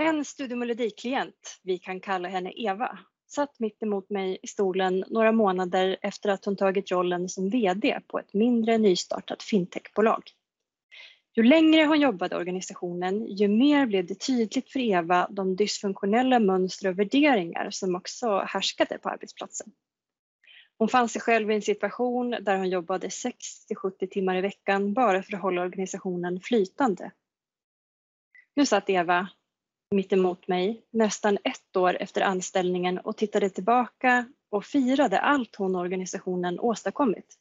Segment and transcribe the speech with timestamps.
[0.00, 5.96] En studiemelodiklient, vi kan kalla henne Eva, satt mitt emot mig i stolen några månader
[6.02, 10.22] efter att hon tagit rollen som VD på ett mindre nystartat fintechbolag.
[11.36, 16.38] Ju längre hon jobbade i organisationen, ju mer blev det tydligt för Eva de dysfunktionella
[16.38, 19.72] mönster och värderingar som också härskade på arbetsplatsen.
[20.78, 25.22] Hon fann sig själv i en situation där hon jobbade 60-70 timmar i veckan bara
[25.22, 27.10] för att hålla organisationen flytande.
[28.54, 29.28] Nu satt Eva
[29.90, 35.74] mitt emot mig nästan ett år efter anställningen och tittade tillbaka och firade allt hon
[35.74, 37.38] och organisationen åstadkommit.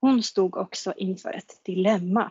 [0.00, 2.30] Hon stod också inför ett dilemma.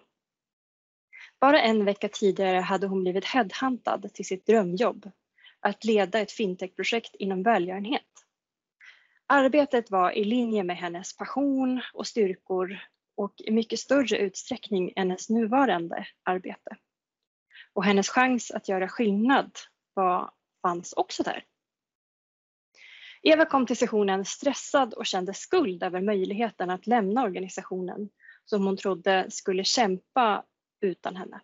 [1.39, 5.11] Bara en vecka tidigare hade hon blivit headhuntad till sitt drömjobb,
[5.59, 8.01] att leda ett fintechprojekt inom välgörenhet.
[9.27, 12.79] Arbetet var i linje med hennes passion och styrkor
[13.15, 16.77] och i mycket större utsträckning än hennes nuvarande arbete.
[17.79, 19.51] Och hennes chans att göra skillnad
[19.93, 21.43] var, fanns också där.
[23.21, 28.09] Eva kom till sessionen stressad och kände skuld över möjligheten att lämna organisationen
[28.45, 30.43] som hon trodde skulle kämpa
[30.81, 31.41] utan henne.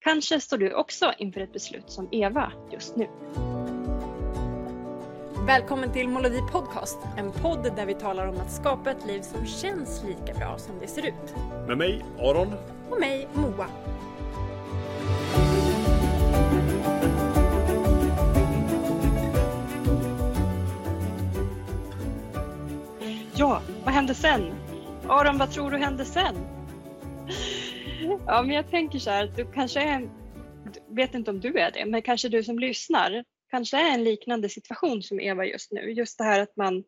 [0.00, 3.08] Kanske står du också inför ett beslut som Eva just nu.
[5.46, 9.46] Välkommen till Molodi Podcast, en podd där vi talar om att skapa ett liv som
[9.46, 11.36] känns lika bra som det ser ut.
[11.66, 12.54] Med mig, Aron.
[12.90, 13.66] Och mig, Moa.
[23.40, 24.54] Ja, vad hände sen?
[25.08, 26.36] Aron, vad tror du hände sen?
[28.26, 30.10] Ja, men jag tänker så här, du kanske är,
[30.88, 34.48] vet inte om du är det, men kanske du som lyssnar, kanske är en liknande
[34.48, 35.92] situation som Eva just nu.
[35.92, 36.84] Just det här att man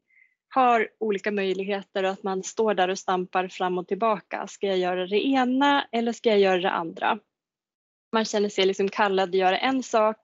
[0.48, 4.46] har olika möjligheter och att man står där och stampar fram och tillbaka.
[4.46, 7.18] Ska jag göra det ena eller ska jag göra det andra?
[8.12, 10.16] Man känner sig liksom kallad att göra en sak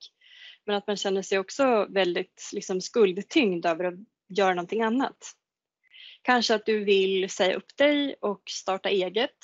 [0.67, 3.95] men att man känner sig också väldigt liksom skuldtyngd över att
[4.29, 5.35] göra någonting annat.
[6.29, 9.37] Kanske att du vill säga upp dig och starta eget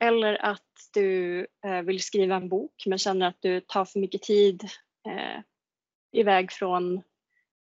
[0.00, 4.22] eller att du eh, vill skriva en bok men känner att du tar för mycket
[4.22, 4.62] tid
[5.08, 5.40] eh,
[6.12, 6.96] iväg från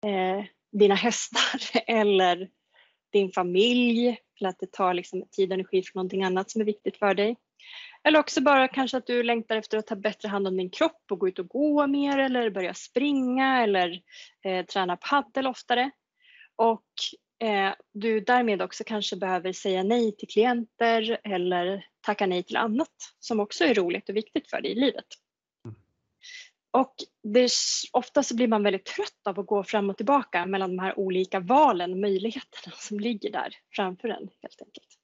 [0.06, 2.48] eh, dina hästar eller
[3.12, 6.64] din familj eller att det tar liksom tid och energi från någonting annat som är
[6.64, 7.36] viktigt för dig.
[8.04, 11.02] Eller också bara kanske att du längtar efter att ta bättre hand om din kropp
[11.10, 14.00] och gå ut och gå mer eller börja springa eller
[14.44, 15.91] eh, träna paddel oftare.
[16.56, 16.84] Och
[17.92, 22.88] du därmed också kanske behöver säga nej till klienter eller tacka nej till annat
[23.19, 25.06] som också är roligt och viktigt för dig i livet.
[25.64, 25.76] Mm.
[26.70, 27.50] Och det,
[27.92, 30.98] ofta så blir man väldigt trött av att gå fram och tillbaka mellan de här
[30.98, 34.98] olika valen och möjligheterna som ligger där framför en helt enkelt.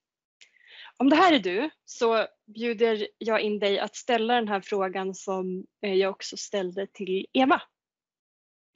[0.96, 5.14] Om det här är du så bjuder jag in dig att ställa den här frågan
[5.14, 7.62] som eh, jag också ställde till Eva.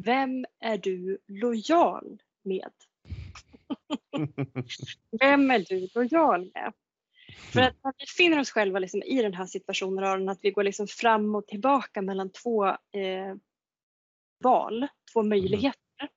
[0.05, 2.73] Vem är du lojal med?
[5.21, 6.73] Vem är du lojal med?
[7.53, 10.63] För att när vi finner oss själva liksom i den här situationen, att vi går
[10.63, 13.35] liksom fram och tillbaka mellan två eh,
[14.43, 15.29] val, två mm.
[15.29, 16.09] möjligheter,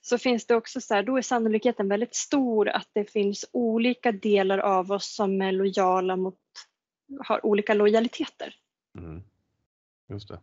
[0.00, 4.12] så finns det också så här, då är sannolikheten väldigt stor att det finns olika
[4.12, 6.38] delar av oss som är lojala mot,
[7.26, 8.54] har olika lojaliteter.
[8.98, 9.22] Mm.
[10.08, 10.40] Just det.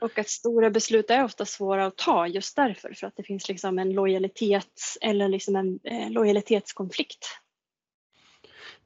[0.00, 3.48] Och att stora beslut är ofta svåra att ta just därför, för att det finns
[3.48, 7.26] liksom en lojalitets eller liksom en eh, lojalitetskonflikt.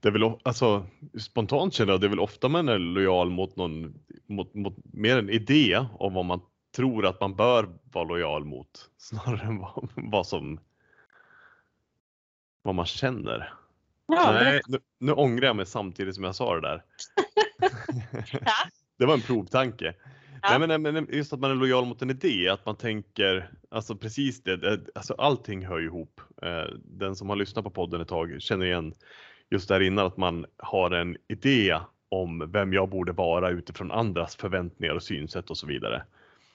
[0.01, 0.87] Det är väl, alltså,
[1.21, 3.95] spontant känner jag det är väl ofta man är lojal mot någon,
[4.27, 6.41] mot, mot mer en idé om vad man
[6.77, 10.61] tror att man bör vara lojal mot snarare än vad, vad som
[12.63, 13.53] vad man känner.
[14.07, 16.85] Ja, Nej, nu, nu ångrar jag mig samtidigt som jag sa det där.
[18.99, 19.95] det var en provtanke.
[20.45, 20.59] Ja.
[20.59, 23.97] Nej, men, men just att man är lojal mot en idé, att man tänker, alltså
[23.97, 26.21] precis det, alltså allting hör ihop.
[26.43, 28.95] Eh, den som har lyssnat på podden ett tag känner igen
[29.51, 31.79] just där innan att man har en idé
[32.09, 36.03] om vem jag borde vara utifrån andras förväntningar och synsätt och så vidare.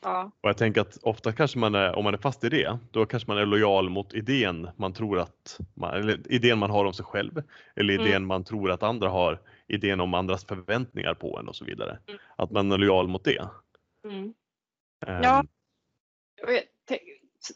[0.04, 0.32] Ja.
[0.42, 3.06] Och jag tänker att ofta kanske man är, om man är fast i det, då
[3.06, 6.94] kanske man är lojal mot idén man tror att, man, eller idén man har om
[6.94, 7.44] sig själv,
[7.76, 8.28] eller idén mm.
[8.28, 12.00] man tror att andra har, idén om andras förväntningar på en och så vidare.
[12.08, 12.20] Mm.
[12.36, 13.48] Att man är lojal mot det.
[14.04, 14.34] Mm.
[15.08, 15.24] Um.
[15.24, 15.44] Ja,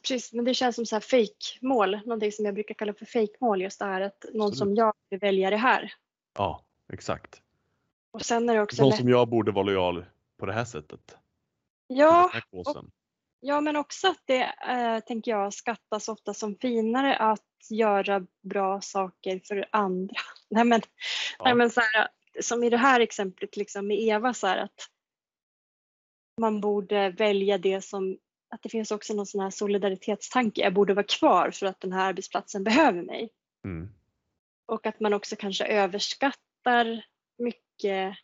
[0.07, 3.61] precis, men det känns som så här fake-mål, någonting som jag brukar kalla för fake-mål,
[3.61, 4.57] just det här att någon Absolut.
[4.57, 5.93] som jag vill välja det här.
[6.37, 6.63] Ja,
[6.93, 7.41] exakt.
[8.11, 8.99] Och sen är det också någon lätt...
[8.99, 10.05] som jag borde vara lojal
[10.39, 11.17] på det här sättet.
[11.87, 12.75] Ja, och,
[13.39, 18.81] ja men också att det äh, tänker jag skattas ofta som finare att göra bra
[18.81, 20.15] saker för andra.
[20.49, 20.81] Nej men,
[21.37, 21.45] ja.
[21.45, 22.07] nej, men så här,
[22.41, 24.89] som i det här exemplet liksom med Eva så här att
[26.41, 28.17] man borde välja det som,
[28.55, 30.61] att det finns också någon sån här solidaritetstanke.
[30.61, 33.29] Jag borde vara kvar för att den här arbetsplatsen behöver mig.
[33.65, 33.89] Mm.
[34.65, 37.05] Och att man också kanske överskattar
[37.37, 38.17] mycket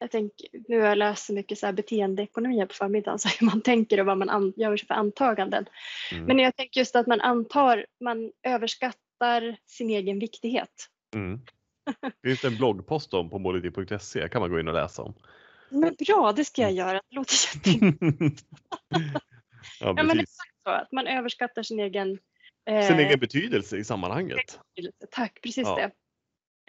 [0.00, 3.46] jag tänker, nu har jag läst så mycket så här beteendeekonomi på förmiddagen, så hur
[3.46, 5.66] man tänker och vad man an, gör för antaganden.
[6.12, 6.24] Mm.
[6.24, 10.88] Men jag tänker just att man antar, man överskattar sin egen viktighet.
[11.14, 11.40] Mm.
[12.22, 15.14] Det finns en bloggpost om på målidé.se kan man gå in och läsa om.
[15.70, 16.76] Men bra, det ska jag Mm.
[16.86, 17.00] göra.
[17.08, 17.34] Det låter
[17.64, 18.44] jätteintressant.
[18.90, 19.00] ja,
[19.80, 22.18] ja, men exakt så, att man överskattar sin egen
[22.70, 24.60] eh, Sin egen betydelse i sammanhanget.
[24.74, 25.06] betydelse.
[25.10, 25.76] Tack, precis Ja.
[25.76, 25.92] det.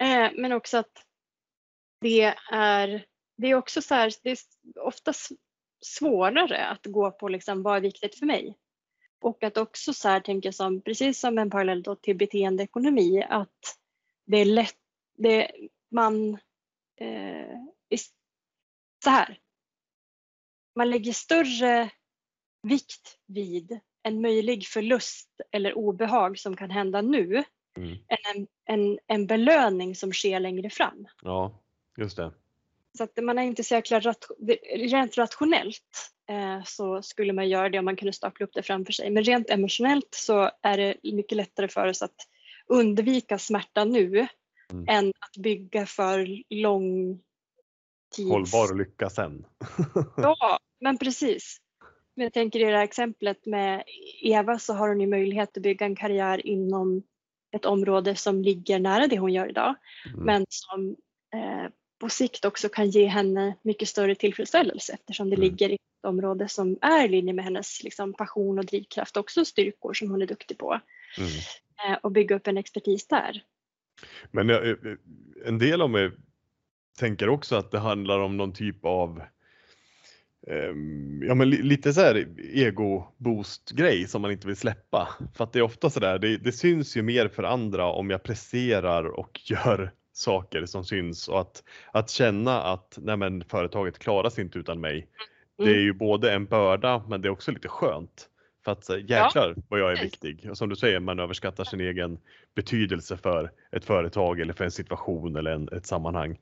[0.05, 1.05] Eh, men också att
[2.01, 3.05] det är,
[3.37, 4.37] det är också så här, det är
[4.79, 5.13] ofta
[5.81, 8.57] svårare att gå på liksom vad är viktigt för mig.
[9.21, 13.77] Och att också så här tänka som, precis som en parallell då till beteendeekonomi, att
[14.25, 14.75] det är lätt,
[15.17, 15.51] det,
[15.91, 16.33] man,
[17.01, 17.55] eh,
[19.03, 19.39] så här,
[20.75, 21.89] man lägger större
[22.63, 27.43] vikt vid en möjlig förlust eller obehag som kan hända nu
[27.77, 27.91] Mm.
[27.91, 31.07] än en, en, en belöning som sker längre fram.
[31.21, 31.59] Ja,
[31.97, 32.31] just det.
[32.97, 34.27] Så att man är inte så jäkla rat,
[34.75, 38.93] rent rationellt eh, så skulle man göra det om man kunde stapla upp det framför
[38.93, 39.09] sig.
[39.09, 42.27] Men rent emotionellt så är det mycket lättare för oss att
[42.67, 44.27] undvika smärta nu
[44.71, 44.85] Mm.
[44.89, 47.19] än att bygga för lång
[48.11, 48.29] tids...
[48.29, 49.45] Hållbar lycka sen.
[50.17, 51.57] Ja, men precis.
[52.15, 53.83] Men jag tänker i det här exemplet med
[54.21, 57.03] Eva så har hon ju möjlighet att bygga en karriär inom
[57.55, 59.75] ett område som ligger nära det hon gör idag.
[60.05, 60.25] Mm.
[60.25, 60.95] Men som
[61.33, 65.49] eh, på sikt också kan ge henne mycket större tillfredsställelse eftersom det Mm.
[65.49, 69.45] ligger i ett område som är i linje med hennes liksom, passion och drivkraft, också
[69.45, 70.79] styrkor som hon är duktig på.
[71.17, 71.29] Mm.
[71.85, 73.43] Eh, och bygga upp en expertis där.
[74.31, 74.75] Men eh,
[75.45, 76.11] en del av mig
[76.99, 79.21] tänker också att det handlar om någon typ av
[80.47, 85.09] ehm, ja, men li, lite så här ego boost grej som man inte vill släppa.
[85.35, 88.09] För att det är ofta så där, det, det syns ju mer för andra om
[88.09, 93.99] jag presterar och gör saker som syns och att, att känna att nej men, företaget
[93.99, 95.07] klarar sig inte utan mig.
[95.57, 95.81] Det är Mm.
[95.81, 98.29] ju både en börda men det är också lite skönt.
[98.65, 100.47] För att jäklar vad jag är viktig.
[100.49, 102.19] Och som du säger, man överskattar sin egen
[102.55, 106.37] betydelse för ett företag eller för en situation eller en, ett sammanhang.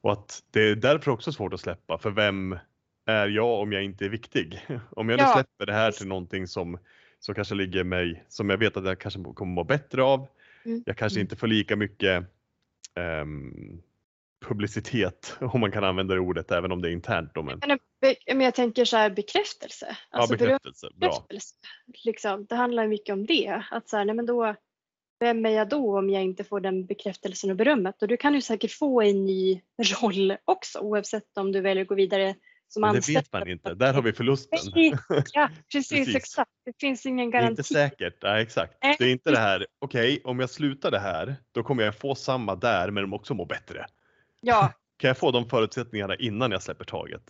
[0.00, 1.98] Och att det är därför också svårt att släppa.
[1.98, 2.58] För vem
[3.06, 4.66] är jag om jag inte är viktig?
[4.90, 6.78] Om jag nu Ja, släpper det här till någonting som,
[7.18, 10.28] som kanske ligger mig, som jag vet att jag kanske kommer må bättre av.
[10.64, 10.82] Mm.
[10.86, 11.24] Jag kanske Mm.
[11.24, 12.24] inte får lika mycket
[12.96, 13.82] ehm,
[14.46, 17.34] publicitet, om man kan använda det ordet, även om det är internt.
[17.34, 17.60] Då, men,
[18.26, 19.96] Men, jag tänker så här bekräftelse.
[20.10, 21.26] Alltså ja, bekräftelse, bra.
[22.04, 23.62] Liksom, det handlar mycket om det.
[23.70, 24.54] Att så här, nej men då,
[25.20, 28.02] vem är jag då om jag inte får den bekräftelsen och berömmet?
[28.02, 29.60] Och du kan ju säkert få en ny
[30.02, 32.34] roll också oavsett om du väljer att gå vidare
[32.68, 33.16] som Men det anställd.
[33.18, 34.58] vet man inte, där har vi förlusten.
[35.32, 36.14] Ja, precis, Precis.
[36.16, 36.50] exakt.
[36.64, 37.62] Det finns ingen Det är inte garanti.
[37.74, 38.74] säkert, nej exakt.
[38.82, 41.94] Nej, Det är inte det här, okej om jag slutar det här, då kommer jag
[41.98, 43.86] få samma där men också må bättre.
[44.40, 47.22] Ja, Kan jag få de förutsättningarna innan jag släpper taget?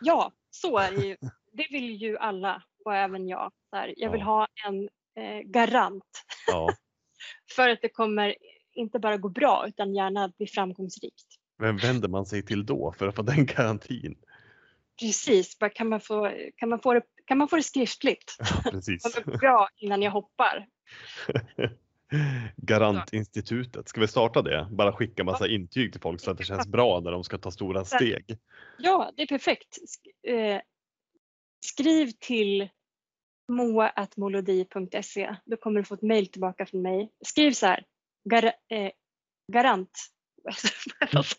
[0.00, 1.16] ja, så är det ju.
[1.52, 3.52] Det vill ju alla och även jag.
[3.96, 4.26] Jag vill Ja.
[4.26, 4.82] ha en
[5.24, 6.04] eh, garant
[6.46, 6.68] Ja.
[7.56, 8.34] För att det kommer
[8.72, 11.26] inte bara gå bra utan gärna bli framgångsrikt.
[11.58, 14.18] Vem vänder man sig till då för att få den garantin?
[15.00, 18.36] Precis, kan man få, kan man få, det, kan man få det skriftligt?
[18.38, 19.24] Ja, precis.
[19.24, 20.66] Bra innan jag hoppar.
[22.56, 24.68] Garantinstitutet, ska vi starta det?
[24.70, 27.50] Bara skicka massa intyg till folk så att det känns bra när de ska ta
[27.50, 28.38] stora steg.
[28.78, 29.78] Ja, det är perfekt.
[30.28, 30.60] Eh,
[31.60, 32.68] skriv till
[33.48, 35.36] moa.molodi.se.
[35.44, 37.12] Då kommer du få ett mejl tillbaka från mig.
[37.24, 37.84] Skriv så här,
[38.30, 38.90] gar, eh,
[39.52, 39.90] garant.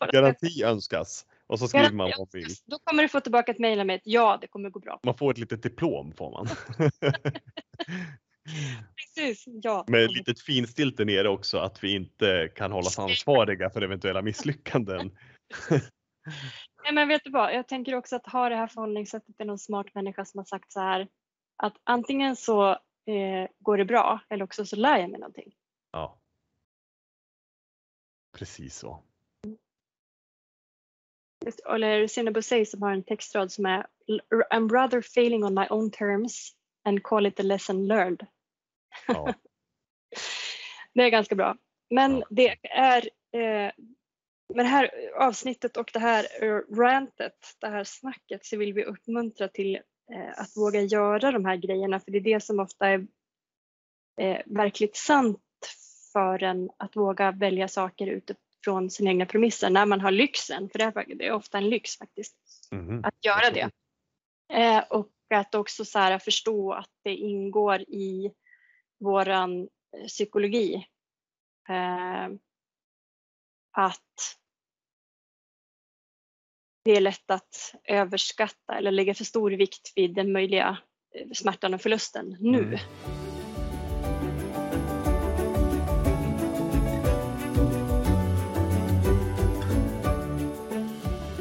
[0.12, 2.56] Garanti önskas och så skriver Garanti man vad man vill.
[2.66, 5.00] Då kommer du få tillbaka ett mejl med ett ja, det kommer gå bra.
[5.04, 6.48] Man får ett litet diplom får man.
[8.96, 9.86] Precis, ja.
[9.88, 14.22] Med ett litet finstilt där nere också att vi inte kan hållas ansvariga för eventuella
[14.22, 15.12] misslyckanden.
[16.84, 19.60] Nej, men vet du vad, jag tänker också att ha det här förhållningssättet till någon
[19.60, 21.08] smart människa som har sagt så här
[21.64, 22.70] att antingen så
[23.06, 25.56] eh, går det bra eller också så lär jag mig någonting.
[25.92, 26.20] Ja.
[28.38, 29.04] Precis så.
[31.46, 33.88] Just- Eller Sina Bussey som har en textrad som är
[34.52, 38.28] I'm rather failing on my own terms and call it a lesson learned.
[39.08, 39.34] Ja.
[40.94, 41.58] Det är ganska bra.
[41.90, 42.26] Men Ja.
[42.30, 43.72] det är eh,
[44.54, 48.84] med det här avsnittet och det här eh, rantet, det här snacket så vill vi
[48.84, 49.80] uppmuntra till
[50.38, 53.08] att våga göra de här grejerna för det är det som ofta är
[54.22, 55.42] eh, verkligt sant
[56.14, 60.80] för en att våga välja saker utifrån sina egna premisser när man har lyxen, för
[60.80, 62.36] det är, fakt- det är ofta en lyx faktiskt,
[62.72, 63.06] Mhm.
[63.06, 63.70] att göra det.
[64.54, 68.32] Eh, och att också så här, förstå att det ingår i
[69.00, 69.62] våran
[69.98, 70.88] eh, psykologi.
[71.70, 72.28] Eh,
[73.72, 74.38] att
[76.90, 80.78] det är lätt att överskatta eller lägga för stor vikt vid den möjliga
[81.16, 82.60] eh, smärtan och förlusten nu.
[82.60, 82.80] Mm.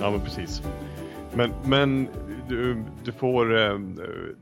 [0.00, 0.62] Ja men precis.
[1.34, 2.08] Men, men
[2.48, 3.78] du, du, får, eh,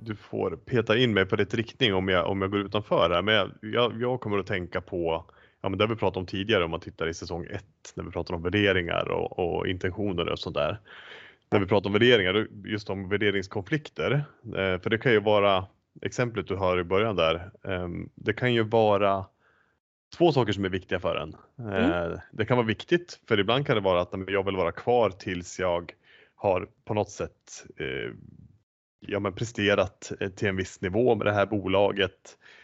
[0.02, 3.22] du får peta in mig på rätt riktning om jag, om jag går utanför här.
[3.22, 5.24] Men jag, jag, jag kommer att tänka på
[5.66, 8.04] ja, men det har vi pratat om tidigare om man tittar i säsong 1 när
[8.04, 10.78] vi pratar om värderingar och, och intentioner och sånt där.
[11.50, 15.66] När vi pratar om värderingar, just om värderingskonflikter, eh, för det kan ju vara
[16.02, 17.50] exemplet du har i början där.
[17.64, 19.26] Eh, det kan ju vara
[20.16, 21.36] två saker som är viktiga för en.
[21.58, 21.92] Mm.
[21.92, 25.10] Eh, det kan vara viktigt för ibland kan det vara att jag vill vara kvar
[25.10, 25.92] tills jag
[26.34, 27.66] har på något sätt
[29.00, 32.55] ja, men presterat till en viss nivå med det här bolaget eh,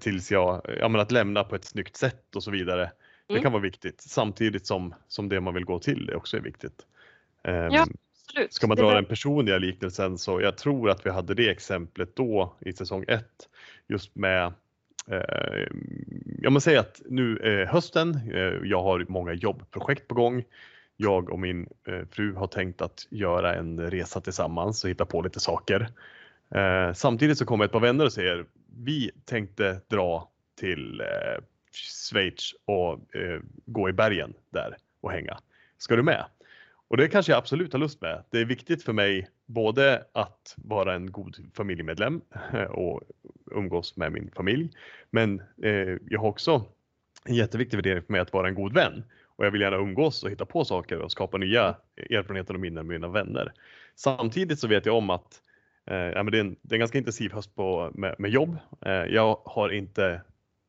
[0.00, 2.82] tills jag, ja men att lämna på ett snyggt sätt och så vidare.
[2.82, 2.92] Mm.
[3.28, 6.86] Det kan vara viktigt samtidigt som, som det man vill gå till också är viktigt.
[7.44, 7.86] Um, ja,
[8.28, 8.54] absolut.
[8.54, 12.56] Ska man dra den personliga liknelsen så jag tror att vi hade det exemplet då
[12.60, 13.24] i säsong 1
[13.88, 14.52] just med
[15.10, 15.66] eh,
[16.42, 20.44] jag måste säga att nu är hösten, eh, jag har många jobbprojekt på gång.
[20.96, 25.22] Jag och min eh, fru har tänkt att göra en resa tillsammans och hitta på
[25.22, 25.88] lite saker.
[26.54, 28.44] Eh, samtidigt så kommer ett par vänner och säger
[28.78, 30.30] vi tänkte dra
[30.60, 35.38] till eh, Schweiz och eh, gå i bergen där och hänga.
[35.78, 36.24] Ska du med?
[36.88, 38.24] Och det kanske jag absolut har lust med.
[38.30, 42.20] Det är viktigt för mig både att vara en god familjemedlem
[42.70, 43.02] och
[43.50, 44.70] umgås med min familj.
[45.10, 46.64] Men eh, jag har också
[47.24, 49.04] en jätteviktig värdering för mig att vara en god vän
[49.36, 52.86] och jag vill gärna umgås och hitta på saker och skapa nya erfarenheter och minnen
[52.86, 53.52] med mina vänner.
[53.94, 55.47] Samtidigt så vet jag om att Eh,
[55.94, 58.56] ja, men det, är en, det är en ganska intensiv höst på, med, med jobb.
[58.86, 60.22] Eh, jag har inte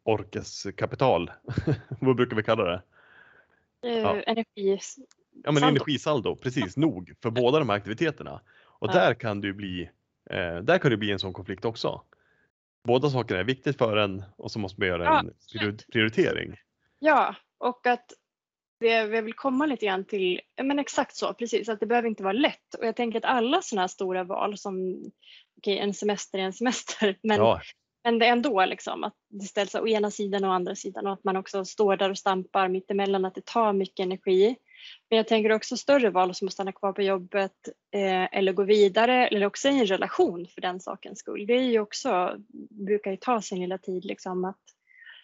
[0.03, 1.31] orkeskapital.
[1.99, 2.81] Vad brukar vi kalla det?
[3.87, 4.21] Uh, ja.
[4.21, 4.79] Energi.
[5.43, 8.41] Ja, men energisaldo, precis nog för båda de här aktiviteterna.
[8.63, 8.93] Och ja.
[8.93, 9.89] där kan det bli,
[10.29, 12.01] eh, där kan det bli en sån konflikt också.
[12.83, 16.55] Båda sakerna är viktigt för en och så måste man göra ja, en prioritering.
[16.99, 18.13] Ja, och att
[18.79, 22.23] det jag vill komma lite grann till, men exakt så, precis, att det behöver inte
[22.23, 22.73] vara lätt.
[22.77, 25.01] Och jag tänker att alla sådana här stora val som,
[25.57, 27.61] okej okay, en semester är en semester, men, ja.
[28.03, 31.07] men det är ändå liksom att det ställs å ena sidan och å andra sidan
[31.07, 34.55] och att man också står där och stampar mittemellan, att det tar mycket energi.
[35.09, 38.63] Men jag tänker också större val som att stanna kvar på jobbet eh, eller gå
[38.63, 41.47] vidare eller också i en relation för den sakens skull.
[41.47, 42.35] Det är ju också,
[42.69, 44.78] brukar ju ta sin lilla tid liksom att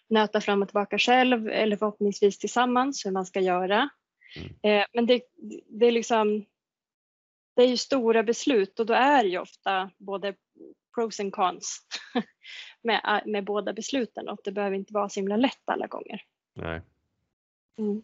[0.08, 3.88] nöta fram och tillbaka själv eller förhoppningsvis tillsammans hur man ska göra.
[4.36, 4.80] Mm.
[4.80, 5.22] Eh, men det,
[5.68, 6.44] det, är liksom,
[7.56, 10.34] det är ju stora beslut och då är det ju ofta både
[10.94, 11.80] pros and cons
[12.82, 16.22] med, med båda besluten och det behöver inte vara så himla lätt alla gånger.
[16.54, 16.82] Nej.
[17.78, 18.02] Mm.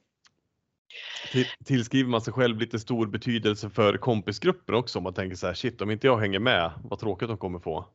[1.65, 5.55] Tillskriver man sig själv lite stor betydelse för kompisgrupper också om man tänker så här
[5.55, 7.87] shit om inte jag hänger med vad tråkigt de kommer få.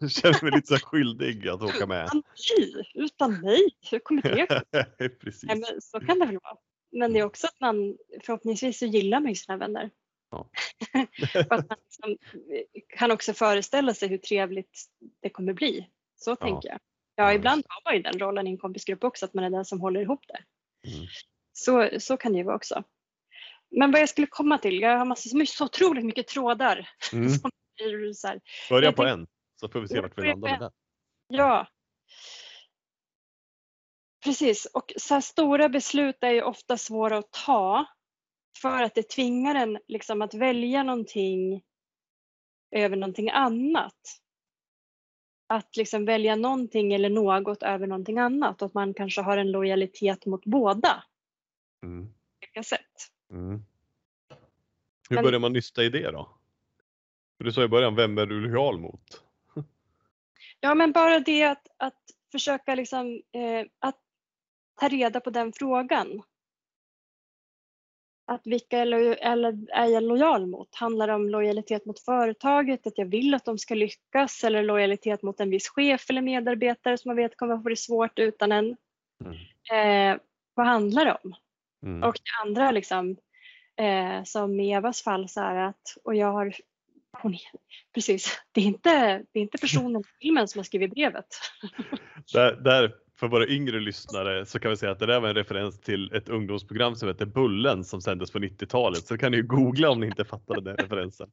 [0.00, 2.04] Jag känner mig lite så skyldig att åka med.
[2.04, 2.90] Utan mig?
[2.94, 3.70] Utan mig?
[3.90, 4.62] Hur kommer det
[5.20, 5.42] Precis.
[5.42, 6.56] Nej, men Så kan det väl vara.
[6.92, 9.90] Men det är också att man förhoppningsvis så gillar man ju sina vänner.
[10.30, 10.50] Ja.
[11.50, 12.16] att man liksom
[12.96, 14.84] kan också föreställa sig hur trevligt
[15.22, 15.88] det kommer bli.
[16.16, 16.36] Så ja.
[16.36, 16.78] tänker jag.
[17.14, 19.64] Ja, ibland har man ju den rollen i en kompisgrupp också, att man är den
[19.64, 20.42] som håller ihop det.
[20.88, 21.06] Mm.
[21.52, 22.84] Så, så kan det ju vara också.
[23.70, 26.90] Men vad jag skulle komma till, jag har massor, så otroligt mycket trådar.
[27.12, 27.28] Mm.
[27.38, 27.50] Som
[28.14, 28.40] så här.
[28.68, 29.26] Börja på en.
[29.60, 30.70] Så får vi se vart vi landar med det.
[31.28, 31.66] Ja.
[34.24, 37.86] Precis, och så här stora beslut är ju ofta svåra att ta
[38.62, 41.62] för att det tvingar en liksom att välja någonting
[42.70, 44.20] över någonting annat.
[45.46, 49.50] Att liksom välja någonting eller något över någonting annat och att man kanske har en
[49.50, 51.04] lojalitet mot båda.
[51.82, 52.08] Mm.
[52.64, 52.80] sätt.
[53.30, 53.62] Mm.
[55.10, 56.38] Hur börjar man nysta i det då?
[57.38, 59.27] Du sa i början, vem är du lojal mot?
[60.60, 63.98] Ja, men bara det att, att försöka liksom, eh, att
[64.80, 66.22] ta reda på den frågan.
[68.26, 70.74] Att vilka eller är jag lojal mot?
[70.74, 75.22] Handlar det om lojalitet mot företaget, att jag vill att de ska lyckas eller lojalitet
[75.22, 78.52] mot en viss chef eller medarbetare som man vet kommer att få det svårt utan
[78.52, 78.76] en?
[79.24, 80.14] Mm.
[80.14, 80.20] Eh,
[80.54, 81.34] vad handlar det om?
[81.82, 82.08] Mm.
[82.08, 83.16] Och det andra liksom,
[83.76, 86.54] eh, som i Evas fall så är att, och jag har
[87.12, 87.40] hon är,
[87.94, 91.26] precis, det är, inte, det är inte personen i filmen som har skrivit brevet.
[92.32, 95.34] Där, där, för våra yngre lyssnare så kan vi säga att det där var en
[95.34, 99.06] referens till ett ungdomsprogram som heter Bullen som sändes på 90-talet.
[99.06, 101.30] Så kan ni googla om ni inte fattade den referensen.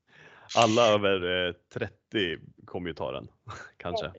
[0.57, 3.27] alla över 30 eh, kommer ju ta den
[3.77, 4.11] kanske.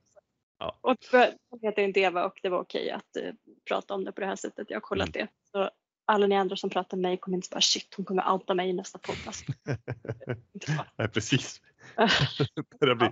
[0.58, 0.78] Ja.
[0.80, 1.32] Och jag
[1.62, 3.32] heter inte Eva och det var okej att uh,
[3.68, 4.70] prata om det på det här sättet.
[4.70, 5.26] Jag har kollat mm.
[5.26, 5.28] det.
[5.50, 5.70] Så
[6.06, 8.70] alla ni andra som pratar med mig kommer inte bara shit, hon kommer outa mig
[8.70, 9.44] i nästa podcast.
[10.96, 11.60] Nej, precis.
[12.54, 13.08] det börjar bli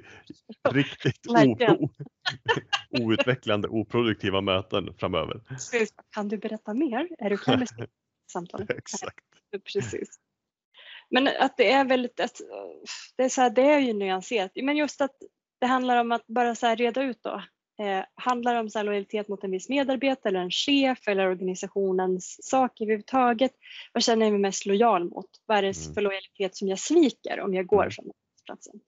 [0.62, 0.70] ja.
[0.70, 1.88] riktigt o,
[2.90, 5.40] outvecklande, oproduktiva möten framöver.
[6.10, 7.08] Kan du berätta mer?
[7.18, 7.68] Är du klar med
[8.32, 8.70] samtalet?
[8.70, 9.24] Exakt.
[9.72, 10.08] Precis.
[11.10, 12.40] Men att det är väldigt, att,
[13.16, 14.50] det, är så här, det är ju nyanserat.
[14.54, 15.16] Men just att
[15.60, 17.42] det handlar om att bara så reda ut då.
[17.78, 22.38] Eh, handlar det om så lojalitet mot en viss medarbetare eller en chef eller organisationens
[22.42, 23.52] sak överhuvudtaget?
[23.92, 25.30] Vad känner jag mig mest lojal mot?
[25.46, 25.94] Vad är det mm.
[25.94, 27.90] för lojalitet som jag sviker om jag går mm.
[27.90, 28.80] från arbetsplatsen?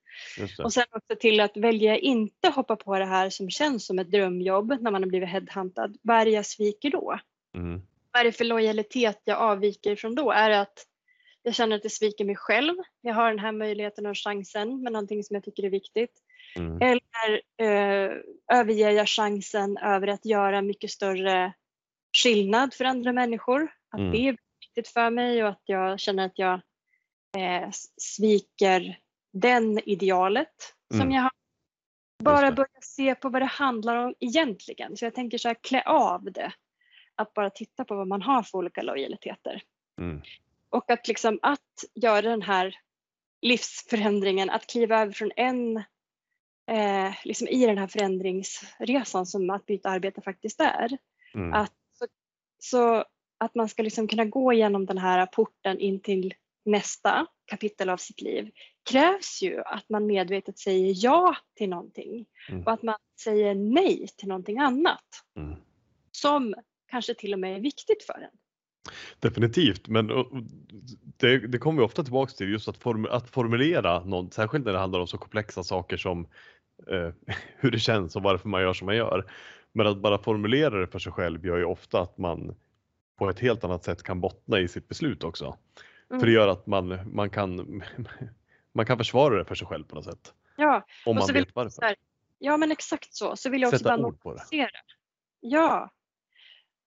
[0.65, 4.11] Och sen också till att välja inte hoppa på det här som känns som ett
[4.11, 5.97] drömjobb när man har blivit headhuntad.
[6.03, 7.19] Vad är det jag sviker då?
[7.55, 7.83] Mm.
[8.13, 10.31] Vad är det för lojalitet jag avviker från då?
[10.31, 10.87] Är det att
[11.43, 12.75] jag känner att jag sviker mig själv.
[13.01, 16.23] Jag har den här möjligheten och chansen med någonting som jag tycker är viktigt.
[16.57, 16.79] Mm.
[16.81, 18.17] Eller eh,
[18.53, 21.53] överger jag chansen över att göra mycket större
[22.23, 23.69] skillnad för andra människor.
[23.91, 24.13] Att mm.
[24.13, 26.55] det är viktigt för mig och att jag känner att jag
[27.39, 28.99] eh, sviker
[29.33, 31.03] den idealet mm.
[31.03, 31.31] som jag har.
[32.25, 34.97] Bara börja se på vad det handlar om egentligen.
[34.97, 36.53] Så jag tänker så här, klä av det.
[37.15, 39.63] Att bara titta på vad man har för olika lojaliteter.
[40.01, 40.23] Mm.
[40.71, 42.79] Och att, liksom, att göra den här
[43.43, 45.83] livsförändringen, att kliva över från en,
[46.71, 50.99] eh, liksom i den här förändringsresan som att byta arbete faktiskt är.
[51.35, 51.53] Mm.
[51.53, 52.07] Att, så,
[52.59, 53.05] så,
[53.39, 57.97] att man ska liksom kunna gå igenom den här porten in till nästa kapitel av
[57.97, 58.51] sitt liv
[58.91, 62.63] krävs ju att man medvetet säger ja till någonting mm.
[62.63, 65.05] och att man säger nej till någonting annat
[65.37, 65.59] mm.
[66.13, 66.55] som
[66.91, 68.39] kanske till och med är viktigt för en.
[69.21, 70.07] Definitivt, men
[71.17, 74.73] det, det kommer vi ofta tillbaks till just att, form, att formulera något, särskilt när
[74.73, 76.29] det handlar om så komplexa saker som
[76.91, 79.31] eh, hur det känns och varför man gör som man gör.
[79.73, 82.55] Men att bara formulera det för sig själv gör ju ofta att man
[83.19, 85.57] på ett helt annat sätt kan bottna i sitt beslut också.
[86.11, 86.21] Mm.
[86.21, 87.83] För det gör att man, man, kan,
[88.73, 90.35] man kan försvara det för sig själv på något sätt.
[90.57, 91.83] Ja, om man vet varför.
[91.83, 91.97] Här,
[92.39, 93.37] ja men exakt så.
[93.37, 94.71] Så vill jag också Sätta bara ord på det.
[95.41, 95.91] Ja,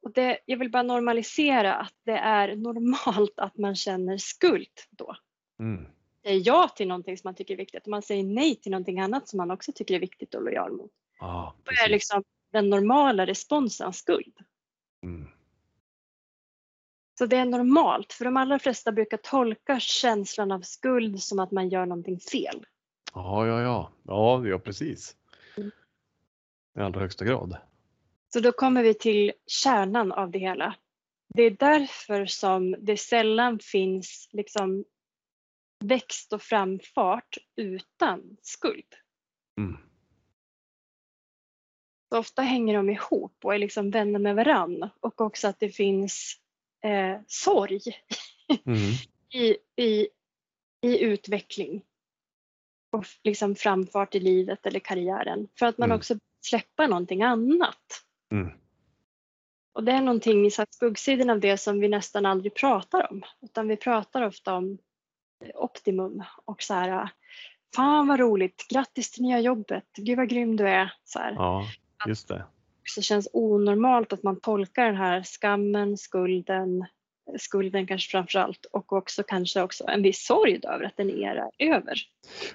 [0.02, 5.16] och det, jag vill bara normalisera att det är normalt att man känner skuld då.
[5.60, 5.88] Mm.
[6.24, 9.00] Säger ja till någonting som man tycker är viktigt och man säger nej till någonting
[9.00, 10.92] annat som man också tycker är viktigt och lojal mot.
[11.20, 14.38] Ah, det är liksom den normala responsen skuld.
[15.04, 15.28] Mm.
[17.20, 21.52] Så det är normalt, för de allra flesta brukar tolka känslan av skuld som att
[21.52, 22.66] man gör någonting fel.
[23.14, 25.16] Ja, ja, ja, ja, ja precis.
[25.58, 25.72] Mm.
[26.78, 27.58] I allra högsta grad.
[28.34, 30.76] Så då kommer vi till kärnan av det hela.
[31.34, 34.86] Det är därför som det sällan finns liksom
[35.80, 38.96] växt och framfart utan skuld.
[39.58, 39.78] Mm.
[42.10, 45.70] Så ofta hänger de ihop och är liksom vänner med varann och också att det
[45.70, 46.36] finns
[46.84, 47.82] eh, sorg
[48.66, 48.80] mm.
[49.34, 50.08] i, i,
[50.82, 51.84] i utveckling
[52.92, 55.98] och liksom framfart i livet eller karriären för att man mm.
[55.98, 58.04] också släpper någonting annat.
[58.32, 58.52] Mm.
[59.74, 63.24] Och det är någonting i skuggsidan av det som vi nästan aldrig pratar om.
[63.42, 64.78] Utan vi pratar ofta om
[65.56, 67.10] optimum och så här
[67.76, 70.94] Fan vad roligt, grattis till nya jobbet, gud vad grym du är.
[71.04, 71.34] Så här.
[71.34, 71.66] Ja,
[72.08, 72.46] just det.
[72.96, 76.86] Det känns onormalt att man tolkar den här skammen, skulden,
[77.40, 81.50] skulden kanske framför allt och också kanske också en viss sorg över att den era
[81.58, 82.00] är över.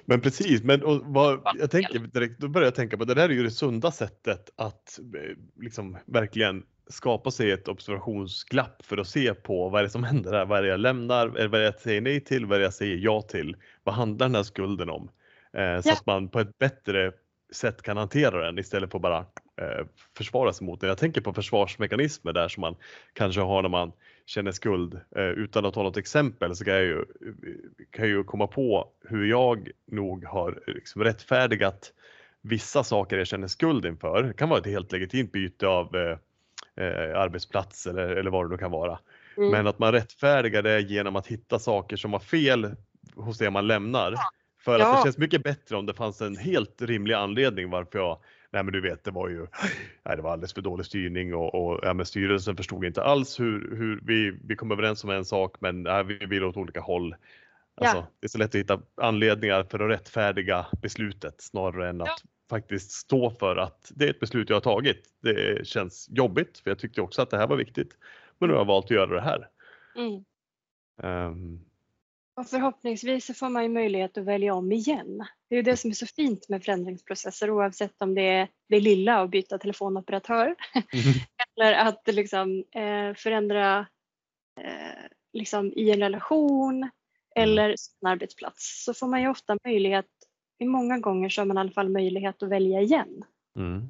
[0.05, 3.29] Men precis, men och vad, jag tänker direkt, då börjar jag tänka på det där
[3.29, 9.07] är ju det sunda sättet att eh, liksom verkligen skapa sig ett observationsglapp för att
[9.07, 11.49] se på vad är det som händer här, vad är det jag lämnar, vad är
[11.49, 14.35] det jag säger nej till, vad är det jag säger ja till, vad handlar den
[14.35, 15.09] här skulden om?
[15.53, 15.93] Eh, så ja.
[15.93, 17.11] att man på ett bättre
[17.53, 19.19] sätt kan hantera den istället för att bara
[19.61, 19.85] eh,
[20.17, 20.87] försvara sig mot den.
[20.87, 22.75] Jag tänker på försvarsmekanismer där som man
[23.13, 23.91] kanske har när man
[24.25, 24.99] känner skuld.
[25.15, 27.05] Eh, utan att ta något exempel så kan jag ju,
[27.91, 31.93] kan jag ju komma på hur jag nog har liksom rättfärdigat
[32.41, 34.23] vissa saker jag känner skuld inför.
[34.23, 36.17] Det kan vara ett helt legitimt byte av
[36.75, 38.99] eh, arbetsplats eller, eller vad det nu kan vara.
[39.37, 39.49] Mm.
[39.49, 42.75] Men att man rättfärdigar det genom att hitta saker som var fel
[43.15, 44.11] hos det man lämnar.
[44.11, 44.29] Ja.
[44.65, 44.91] För ja.
[44.91, 48.19] att det känns mycket bättre om det fanns en helt rimlig anledning varför jag
[48.51, 49.47] Nej men du vet det var ju
[50.05, 53.39] nej, det var alldeles för dålig styrning och, och ja, men styrelsen förstod inte alls
[53.39, 56.79] hur, hur vi, vi kom överens om en sak men nej, vi vill åt olika
[56.79, 57.15] håll.
[57.75, 58.07] Alltså, ja.
[58.19, 62.23] Det är så lätt att hitta anledningar för att rättfärdiga beslutet snarare än att.
[62.49, 65.09] Faktiskt stå för att det är ett beslut jag har tagit.
[65.21, 67.97] Det känns jobbigt för jag tyckte också att det här var viktigt
[68.39, 69.49] men nu har jag valt att göra det här.
[69.95, 70.25] Mm.
[71.03, 71.65] Um,
[72.35, 75.25] Och förhoppningsvis så får man ju möjlighet att välja om igen.
[75.49, 78.79] Det är ju det som är så fint med förändringsprocesser oavsett om det är det
[78.79, 80.85] lilla att byta telefonoperatör Mm.
[81.55, 83.87] eller att liksom, eh, förändra
[84.61, 86.89] eh, liksom i en relation
[87.35, 90.05] eller en arbetsplats så får man ju ofta möjlighet,
[90.59, 93.25] många gånger så har man i alla fall möjlighet att välja igen.
[93.57, 93.89] Mm.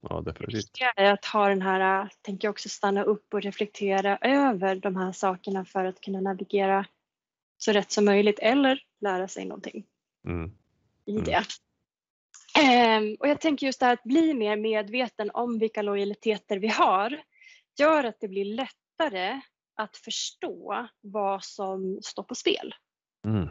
[0.00, 0.58] Ja, Det definitivt.
[0.58, 4.96] viktiga är att ha den här, tänker jag också stanna upp och reflektera över de
[4.96, 6.86] här sakerna för att kunna navigera
[7.58, 9.84] så rätt som möjligt eller lära sig någonting
[10.24, 10.50] Mm.
[11.04, 11.24] i Mm.
[11.24, 11.42] det.
[12.60, 16.68] Ehm, och jag tänker just det här att bli mer medveten om vilka lojaliteter vi
[16.68, 17.22] har
[17.78, 19.40] gör att det blir lättare
[19.74, 22.74] att förstå vad som står på spel.
[23.26, 23.48] Mm.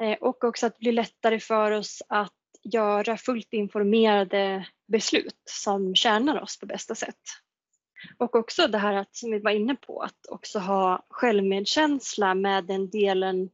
[0.00, 2.32] Eh, och också att det blir lättare för oss att
[2.62, 7.20] göra fullt informerade beslut som tjänar oss på bästa sätt.
[8.18, 12.64] Och också det här att, som vi var inne på, att också ha självmedkänsla med
[12.64, 13.50] den delen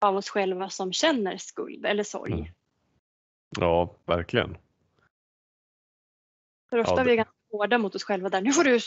[0.00, 2.32] av oss själva som känner skuld eller sorg.
[2.32, 2.46] Mm.
[3.60, 4.56] Ja, verkligen.
[6.70, 8.40] För ofta Ja, är vi det- ganska hårda mot oss själva där.
[8.40, 8.80] Nu får du,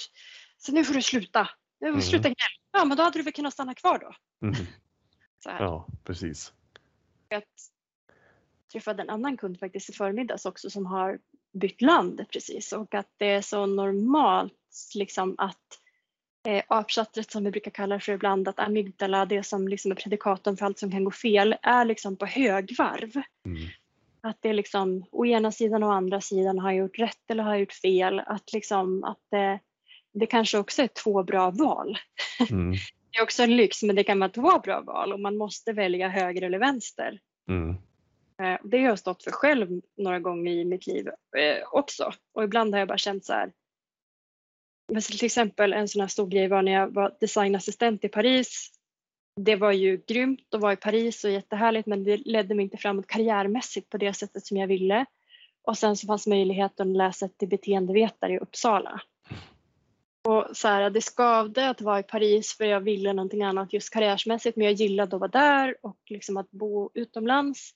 [0.58, 1.50] så nu får du sluta.
[1.80, 2.00] Nu får Mm.
[2.00, 2.36] du sluta gnälla.
[2.72, 4.14] Ja, men då hade du väl kunnat stanna kvar då.
[4.48, 4.66] Mm.
[5.44, 6.54] Ja, precis.
[7.30, 7.44] Jag
[8.72, 11.20] träffade en annan kund faktiskt i förmiddags också som har
[11.54, 14.54] bytt land precis och att det är så normalt
[14.96, 15.80] liksom att
[16.48, 20.58] eh, apchattret som vi brukar kalla för ibland, att amygdala, det som liksom är predikatorn
[20.58, 23.22] för allt som kan gå fel, är liksom på högvarv.
[23.46, 23.68] Mm.
[24.22, 27.32] Att det är liksom å ena sidan och å andra sidan har jag gjort rätt
[27.32, 28.20] eller har jag gjort fel.
[28.20, 29.60] Att liksom att det,
[30.14, 31.98] det kanske också är två bra val.
[32.50, 32.74] Mm.
[33.18, 35.74] Det är också en lyx men det kan vara två bra val och man måste
[35.74, 37.20] välja höger eller vänster.
[37.50, 37.70] Mm.
[38.42, 42.12] Eh, Det har jag stått för själv några gånger i mitt liv eh, också.
[42.34, 43.52] Och ibland har jag bara känt så här.
[44.94, 48.72] Men till exempel en sån här stor grej var när jag var designassistent i Paris.
[49.42, 52.78] Det var ju grymt att vara i Paris och jättehärligt men det ledde mig inte
[52.78, 55.06] framåt karriärmässigt på det sättet som jag ville.
[55.64, 59.02] Och sen så fanns möjligheten att läsa till beteendevetare i Uppsala.
[60.28, 63.94] Och så här, det skavde att vara i Paris för jag ville någonting annat just
[63.94, 67.72] karriärsmässigt men jag gillade att vara där och liksom att bo utomlands.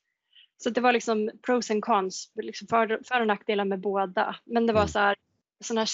[0.58, 4.36] Så det var liksom pros and cons, liksom för, för och nackdelar med båda.
[4.46, 4.90] Men det var Mm.
[4.90, 5.16] så här,
[5.64, 5.90] sån här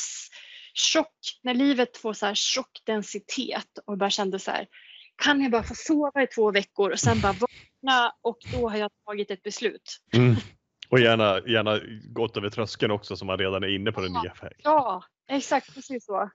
[0.93, 4.67] chock, när livet får så här tjockdensitet och jag bara kände så här,
[5.15, 8.78] kan jag bara få sova i två veckor och sen bara vakna och då har
[8.78, 9.98] jag tagit ett beslut.
[10.13, 10.36] Mm.
[10.89, 11.80] Och gärna, gärna
[12.13, 14.60] gått över tröskeln också så man redan är inne på den nya vägen.
[14.63, 16.30] Ja, exakt precis så.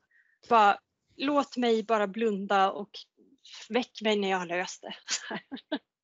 [0.48, 0.78] Bara,
[1.16, 2.90] låt mig bara blunda och
[3.68, 4.94] väck mig när jag har löst det.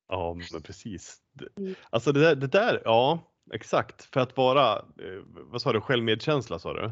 [0.07, 1.17] Ja, men precis.
[1.57, 1.75] Mm.
[1.89, 3.19] Alltså det där, det där, ja
[3.53, 4.03] exakt.
[4.13, 6.91] För att vara, eh, vad sa du, självmedkänsla sa du?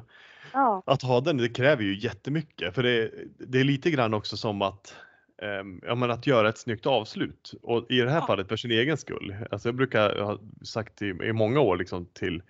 [0.53, 2.75] Ja, Att ha den, det kräver ju jättemycket.
[2.75, 4.95] För det, det är lite grann också som att,
[5.41, 7.53] ehm, ja, men att göra ett snyggt avslut.
[7.61, 8.27] Och i det här Ja.
[8.27, 9.35] fallet för sin egen skull.
[9.51, 12.43] Alltså jag brukar ha sagt i, i många år liksom till,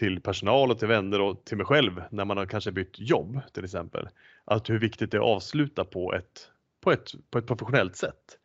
[0.00, 3.40] till personal och till vänner och till mig själv när man har kanske bytt jobb
[3.52, 4.08] till exempel.
[4.44, 6.48] Att hur viktigt det är att avsluta på ett,
[6.80, 8.38] på ett, på ett professionellt sätt.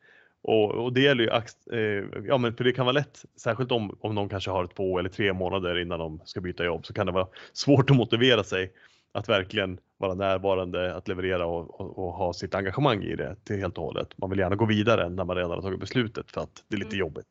[0.43, 1.29] Och, och det gäller ju,
[1.79, 4.99] eh, ja men för det kan vara lätt, särskilt om, om någon kanske har två
[4.99, 8.43] eller tre månader innan de ska byta jobb, så kan det vara svårt att motivera
[8.43, 8.73] sig
[9.11, 13.57] att verkligen vara närvarande, att leverera och, och, och ha sitt engagemang i det till
[13.57, 14.17] helt och hållet.
[14.17, 16.79] Man vill gärna gå vidare när man redan har tagit beslutet för att det är
[16.79, 16.99] lite Mm.
[16.99, 17.27] jobbigt.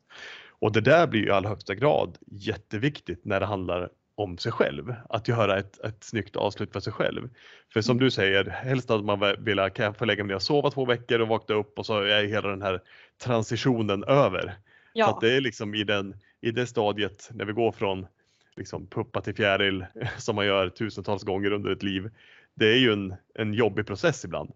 [0.59, 4.51] Och det där blir ju i allra högsta grad jätteviktigt när det handlar om sig
[4.51, 4.95] själv.
[5.09, 7.29] Att göra ett, ett snyggt avslut för sig själv.
[7.73, 8.03] För som Mm.
[8.03, 10.85] du säger, helst att man vill, kan jag få lägga mig ner och sova två
[10.85, 12.81] veckor och vakna upp och så är hela den här
[13.17, 14.41] transitionen över.
[14.41, 14.51] Så
[14.93, 15.09] ja.
[15.09, 18.07] att det är liksom i, den, i det stadiet när vi går från
[18.55, 19.85] liksom puppa till fjäril
[20.17, 22.11] som man gör tusentals gånger under ett liv.
[22.53, 24.51] Det är ju en, en jobbig process ibland.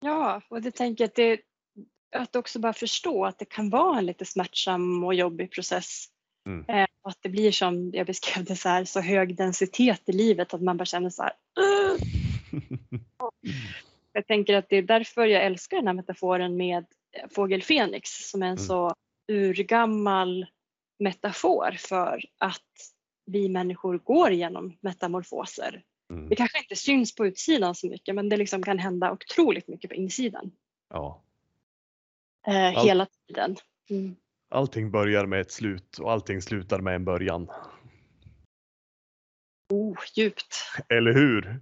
[0.00, 1.40] Ja, och det tänker att det
[2.16, 6.08] att också bara förstå att det kan vara en lite smärtsam och jobbig process.
[6.46, 6.64] Mm.
[6.68, 10.54] Eh, att det blir som jag beskrev det så här så hög densitet i livet
[10.54, 11.32] att man bara känner så här.
[11.60, 12.02] "Ugh!"
[14.12, 18.30] Jag tänker att det är därför jag älskar den här metaforen med eh, fågel Fenix
[18.30, 18.64] som är en Mm.
[18.66, 18.94] så
[19.28, 20.46] urgammal
[20.98, 22.62] metafor för att
[23.26, 25.82] vi människor går igenom metamorfoser.
[26.10, 26.28] Mm.
[26.28, 29.90] Det kanske inte syns på utsidan så mycket men det liksom kan hända otroligt mycket
[29.90, 30.52] på insidan.
[30.90, 31.22] Ja.
[32.46, 33.56] Eh, Allt- hela tiden.
[33.90, 34.16] Mm.
[34.52, 37.48] Allting börjar med ett slut och allting slutar med en början.
[39.72, 40.56] Oh, djupt.
[40.88, 41.42] Eller hur?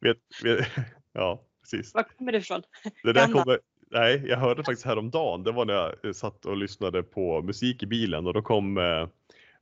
[0.00, 0.68] vet, vet,
[1.12, 1.94] ja, precis.
[1.94, 2.62] Var kommer det ifrån?
[3.02, 5.44] Det där kommer, nej, jag hörde faktiskt häromdagen.
[5.44, 9.08] Det var när jag satt och lyssnade på musik i bilen och då kom, eh,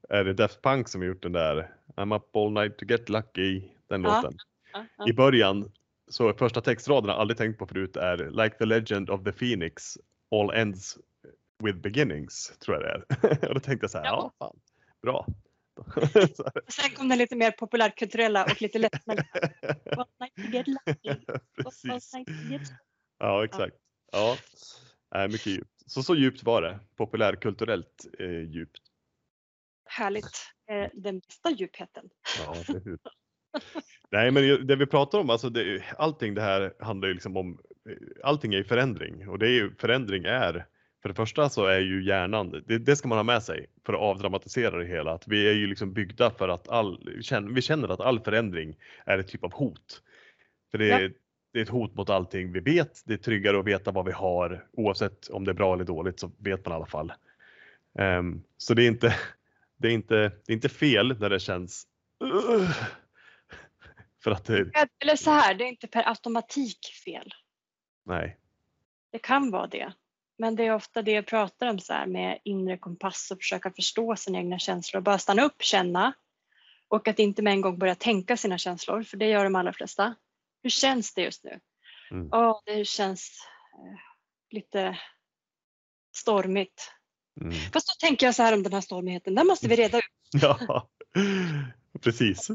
[0.09, 3.63] är det Daft Punk som gjort den där I'm up all night to get lucky,
[3.89, 4.17] den Ja.
[4.17, 4.39] låten.
[4.73, 5.09] Ja, ja.
[5.09, 5.73] I början
[6.09, 9.99] så första textraden jag aldrig tänkt på förut är Like the legend of the phoenix,
[10.31, 10.99] all ends
[11.65, 13.49] with beginnings, tror jag det är.
[13.49, 14.47] och då tänkte jag så här, ja, Ja.
[14.47, 14.61] fan,
[15.03, 15.27] bra.
[16.67, 19.23] Och sen kom den lite mer populärkulturella och lite lättare.
[21.63, 22.13] Precis.
[23.19, 23.77] Ja, exakt.
[24.13, 24.37] Ja,
[25.15, 25.71] Nej, mycket djupt.
[25.87, 26.79] Så så djupt var det.
[26.97, 28.81] Populärkulturellt eh, djupt.
[29.85, 30.53] Härligt.
[30.71, 32.05] Eh, Den bästa djupheten.
[32.39, 32.55] Ja?
[34.11, 37.61] Nej, men det vi pratar om, alltså det, allting det här handlar ju liksom om,
[37.91, 40.67] eh, allting är förändring och det är ju, förändring är,
[41.03, 43.93] för det första så är ju hjärnan, det, det ska man ha med sig för
[43.93, 47.09] att avdramatisera det hela, att vi är ju liksom byggda för att all,
[47.55, 50.03] vi känner att all förändring är ett typ av hot.
[50.71, 51.09] För det är, Ja.
[51.53, 54.13] det är ett hot mot allting vi vet, det är tryggare att veta vad vi
[54.13, 57.13] har, oavsett om det är bra eller dåligt så vet man i alla fall.
[57.99, 59.15] Ehm, så det är inte,
[59.77, 60.15] det är inte,
[60.47, 61.87] det är inte fel när det känns
[62.25, 62.71] "Ugh",
[64.25, 64.71] för att det,
[65.03, 67.35] Eller så här, det är inte per automatik fel.
[68.05, 68.37] nej,
[69.13, 69.93] Det kan vara det.
[70.39, 73.71] Men det är ofta det jag pratar om så här med inre kompass och försöka
[73.71, 75.01] förstå sina egna känslor.
[75.01, 76.13] Bara stanna upp, känna
[76.89, 79.73] och att inte med en gång börja tänka sina känslor, för det gör de allra
[79.73, 80.15] flesta.
[80.63, 81.61] Hur känns det just nu?
[82.11, 82.29] Mm.
[82.31, 83.39] Ja, det känns
[83.75, 83.99] eh,
[84.51, 84.99] lite
[86.17, 86.93] stormigt.
[87.41, 87.53] mm.
[87.53, 90.05] Fast då tänker jag så här om den här stormigheten, den måste vi reda ut.
[90.43, 90.89] ja,
[92.01, 92.51] precis.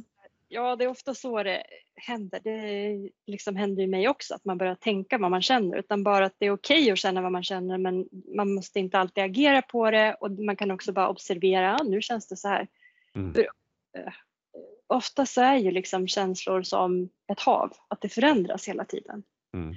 [0.53, 1.63] Ja, det är ofta så det
[1.95, 2.39] händer.
[2.43, 5.77] Det liksom händer ju mig också, att man börjar tänka vad man känner.
[5.77, 8.99] Utan bara att det är okej att känna vad man känner, men man måste inte
[8.99, 10.13] alltid agera på det.
[10.13, 12.67] Och man kan också bara observera, "Ah, nu känns det så här.
[13.15, 13.33] Mm.
[13.33, 13.41] För,
[13.97, 14.13] eh,
[14.87, 19.23] Ofta så är ju liksom känslor som ett hav, att det förändras hela tiden.
[19.53, 19.75] Mm.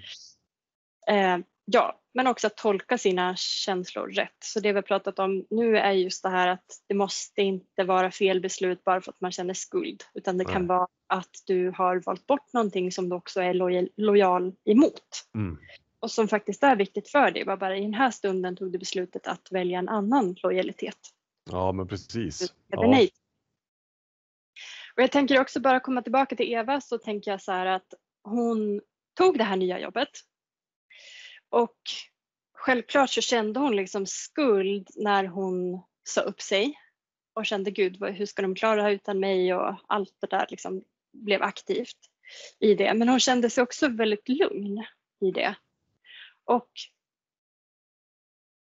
[1.06, 4.36] Eh, ja, men också att tolka sina känslor rätt.
[4.44, 7.84] Så det vi har pratat om nu är just det här att det måste inte
[7.84, 10.02] vara fel beslut bara för att man känner skuld.
[10.14, 10.68] Utan det kan Nej.
[10.68, 15.28] vara att du har valt bort någonting som du också är lojal, lojal emot.
[15.34, 15.58] Mm.
[16.00, 17.44] Och som faktiskt är viktigt för dig.
[17.44, 20.98] Bara, bara i den här stunden tog du beslutet att välja en annan lojalitet.
[21.50, 22.54] Ja, men precis.
[22.68, 23.06] Ja.
[24.96, 27.94] Och jag tänker också bara komma tillbaka till Eva så tänker jag så här att
[28.24, 28.80] hon
[29.14, 30.08] tog det här nya jobbet.
[31.50, 31.78] Och
[32.52, 36.78] självklart så kände hon liksom skuld när hon sa upp sig
[37.34, 40.46] och kände gud hur ska de klara det här utan mig och allt det där
[40.50, 41.98] liksom blev aktivt
[42.58, 42.94] i det.
[42.94, 44.84] Men hon kände sig också väldigt lugn
[45.20, 45.54] i det.
[46.44, 46.70] Och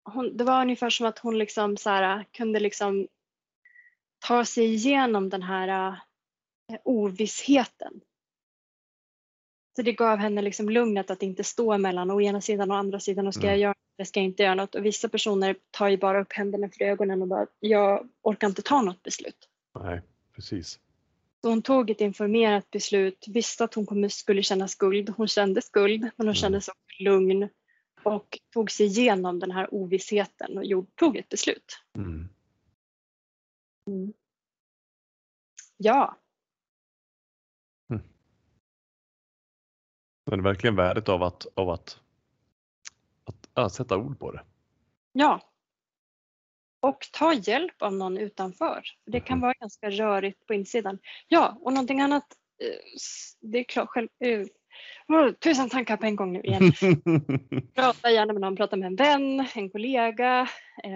[0.03, 3.07] hon, det var ungefär som att hon liksom så här, kunde liksom
[4.19, 5.87] ta sig igenom den här
[6.71, 8.01] eh, ovissheten.
[9.77, 12.99] Så det gav henne liksom lugnet att inte stå mellan å ena sidan och andra
[12.99, 13.51] sidan och ska Mm.
[13.51, 14.75] jag göra eller ska jag inte göra något.
[14.75, 18.61] Och vissa personer tar ju bara upp händerna för ögonen och bara jag orkar inte
[18.61, 19.49] ta något beslut.
[19.79, 20.01] Nej,
[20.35, 20.79] precis.
[21.41, 25.09] Så hon tog ett informerat beslut, visste att hon skulle känna skuld.
[25.17, 26.35] Hon kände skuld men hon Mm.
[26.35, 27.49] kände sig lugn
[28.03, 31.79] och tog sig igenom den här ovissheten och tog ett beslut.
[31.95, 32.29] Mm.
[35.77, 36.17] Ja,
[40.27, 41.99] Men verkligen värdet av att, av att,
[43.25, 44.43] att ja, sätta ord på det.
[45.11, 45.41] Ja.
[46.81, 48.81] Och ta hjälp av någon utanför.
[49.03, 49.41] För Det kan Mhm.
[49.41, 50.99] vara ganska rörigt på insidan.
[51.27, 52.25] Ja, och någonting annat.
[52.63, 52.79] eh,
[53.41, 54.07] Det är klart själv.
[54.19, 54.45] eh,
[55.07, 56.61] oh, tusen tankar på en gång nu igen.
[57.75, 60.47] Prata gärna med någon, prata med en vän, en kollega,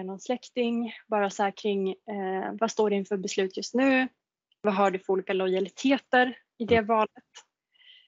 [0.04, 0.92] någon släkting.
[1.08, 4.08] Bara så här kring eh, vad står det inför beslut just nu?
[4.60, 7.10] Vad har du för olika lojaliteter i det valet?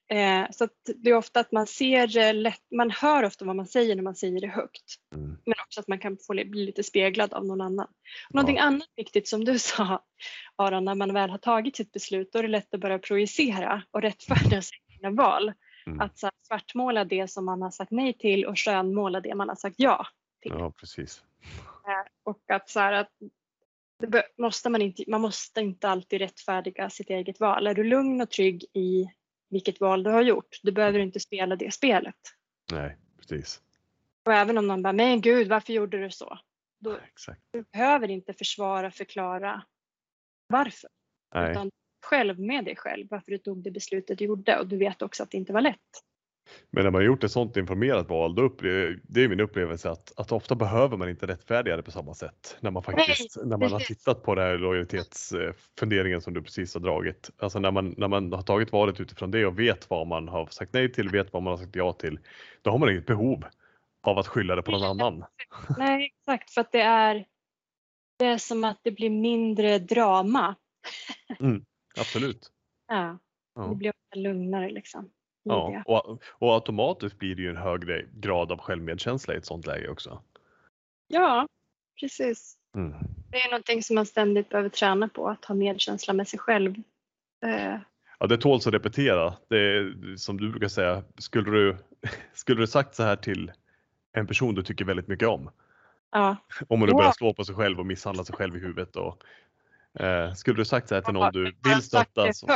[0.09, 3.97] Eh, så det är ofta att man ser lätt, man hör ofta vad man säger
[3.97, 4.95] när man säger det högt.
[5.15, 5.39] Mm.
[5.47, 7.89] Men också att man kan få li- bli lite speglad av någon annan.
[8.31, 8.63] Någonting Ja.
[8.63, 10.05] annat viktigt som du sa
[10.57, 13.83] Aron, när man väl har tagit sitt beslut då är det lätt att börja projicera
[13.91, 15.53] och rättfärdiga sina val.
[15.87, 16.01] Mm.
[16.01, 19.49] Att så här, svartmåla det som man har sagt nej till och skönmåla det man
[19.49, 20.07] har sagt ja.
[20.41, 21.23] Ja, precis.
[21.87, 23.11] Eh, Och att så här, att
[24.39, 27.67] måste man, inte, man måste inte alltid rättfärdiga sitt eget val.
[27.67, 29.07] Är du lugn och trygg i
[29.55, 32.17] vilket val du har gjort, du behöver inte spela det spelet.
[32.73, 33.61] Nej, precis.
[34.25, 36.39] Och även om någon bara, men gud varför gjorde du så?
[36.79, 37.41] Då, Exakt.
[37.51, 39.63] Du behöver inte försvara, förklara
[40.47, 40.91] varför.
[41.35, 41.51] Nej.
[41.51, 41.71] Utan
[42.03, 45.23] själv med dig själv varför du tog det beslutet du gjorde och du vet också
[45.23, 46.05] att det inte var lätt.
[46.71, 50.13] Men när man gjort ett sådant informerat val, då upplever, det är min upplevelse att,
[50.17, 52.57] att ofta behöver man inte rättfärdiga det på samma sätt.
[52.61, 56.81] När man faktiskt, när man har tittat på den här lojalitetsfunderingen som du precis har
[56.81, 57.31] dragit.
[57.39, 60.47] Alltså när man, när man har tagit valet utifrån det och vet vad man har
[60.47, 62.19] sagt nej till, vet vad man har sagt ja till.
[62.63, 63.45] Då har man inget behov
[64.03, 65.25] av att skylla det på någon annan.
[65.79, 67.25] Nej exakt för att det är,
[68.19, 70.55] det är som att det blir mindre drama.
[71.99, 72.51] Absolut.
[72.89, 73.19] Ja,
[73.71, 75.11] det blir lugnare liksom.
[75.45, 79.67] Ja, och, och automatiskt blir det ju en högre grad av självmedkänsla i ett sånt
[79.67, 80.23] läge också.
[81.09, 81.49] Ja,
[82.01, 82.57] precis.
[82.75, 82.95] Mm.
[83.31, 86.75] Det är någonting som man ständigt behöver träna på, att ha medkänsla med sig själv.
[87.45, 87.79] Eh,
[88.19, 89.35] Ja, det tåls att repetera.
[89.49, 91.77] Det är, som du brukar säga, skulle du,
[92.33, 93.53] skulle du sagt så här till
[94.13, 95.51] en person du tycker väldigt mycket om,
[96.11, 96.37] ja,
[96.69, 96.97] om man nu Ja.
[96.99, 99.23] börjar slå på sig själv och misshandla sig själv i huvudet och
[100.03, 102.33] eh, skulle du sagt så här till någon du vill stötta?
[102.33, 102.49] Så,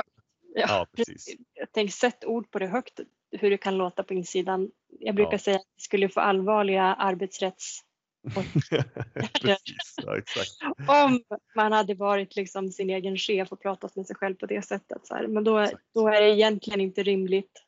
[0.54, 1.36] ja, precis.
[1.72, 3.00] Tänker sätt ord på det högt,
[3.30, 4.70] hur det kan låta på insidan.
[5.00, 5.38] Jag brukar Ja.
[5.38, 7.80] säga att det skulle få allvarliga arbetsrätts...
[9.42, 9.96] precis,
[10.60, 10.74] ja.
[11.04, 11.22] Om
[11.56, 15.06] man hade varit liksom sin egen chef och pratat med sig själv på det sättet.
[15.06, 15.26] Så här.
[15.26, 15.82] Men då, Exakt.
[15.94, 17.64] då är det egentligen inte rimligt.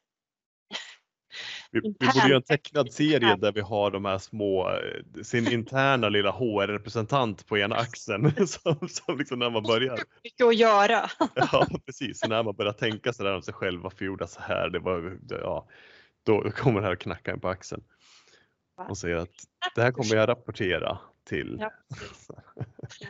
[1.72, 5.52] Vi, vi borde göra en tecknad serie där vi har de här små, eh, sin
[5.52, 9.98] interna lilla HR-representant på ena axeln som, som liksom när man börjar.
[10.24, 11.10] Mycket att göra.
[11.34, 12.20] Ja, precis.
[12.20, 14.68] Så när man börjar tänka sådär om sig själv, varför gjorde jag så här?
[14.68, 15.68] Det var, ja,
[16.26, 17.82] då kommer det här att knacka en på axeln
[18.88, 21.56] och säger att det här kommer jag rapportera till.
[21.60, 22.30] Ja, precis.